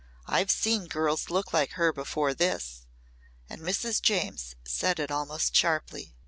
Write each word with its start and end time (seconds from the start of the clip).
I've 0.25 0.49
seen 0.49 0.87
girls 0.87 1.29
look 1.29 1.53
like 1.53 1.73
her 1.73 1.93
before 1.93 2.33
this." 2.33 2.87
And 3.47 3.61
Mrs. 3.61 4.01
James 4.01 4.55
said 4.63 4.99
it 4.99 5.11
almost 5.11 5.55
sharply. 5.55 6.15